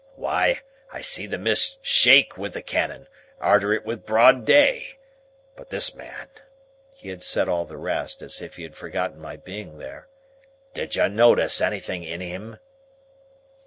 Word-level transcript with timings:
Why, 0.15 0.61
I 0.91 1.01
see 1.01 1.27
the 1.27 1.37
mist 1.37 1.77
shake 1.83 2.35
with 2.35 2.53
the 2.53 2.63
cannon, 2.63 3.07
arter 3.39 3.71
it 3.71 3.85
was 3.85 3.97
broad 3.97 4.45
day,—But 4.47 5.69
this 5.69 5.93
man"; 5.93 6.27
he 6.95 7.09
had 7.09 7.21
said 7.21 7.47
all 7.47 7.65
the 7.65 7.77
rest, 7.77 8.23
as 8.23 8.41
if 8.41 8.55
he 8.55 8.63
had 8.63 8.75
forgotten 8.75 9.19
my 9.21 9.37
being 9.37 9.77
there; 9.77 10.07
"did 10.73 10.95
you 10.95 11.07
notice 11.07 11.61
anything 11.61 12.03
in 12.03 12.19
him?" 12.19 12.57